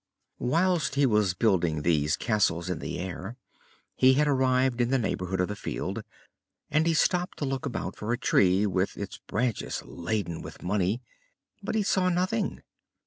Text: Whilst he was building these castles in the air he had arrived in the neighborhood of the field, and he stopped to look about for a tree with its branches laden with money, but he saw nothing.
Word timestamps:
Whilst 0.39 0.95
he 0.95 1.05
was 1.05 1.35
building 1.35 1.83
these 1.83 2.17
castles 2.17 2.71
in 2.71 2.79
the 2.79 2.97
air 2.97 3.37
he 3.95 4.15
had 4.15 4.27
arrived 4.27 4.81
in 4.81 4.89
the 4.89 4.97
neighborhood 4.97 5.39
of 5.39 5.47
the 5.47 5.55
field, 5.55 6.01
and 6.71 6.87
he 6.87 6.95
stopped 6.95 7.37
to 7.37 7.45
look 7.45 7.67
about 7.67 7.95
for 7.95 8.11
a 8.11 8.17
tree 8.17 8.65
with 8.65 8.97
its 8.97 9.19
branches 9.19 9.83
laden 9.85 10.41
with 10.41 10.63
money, 10.63 11.03
but 11.61 11.75
he 11.75 11.83
saw 11.83 12.09
nothing. 12.09 12.63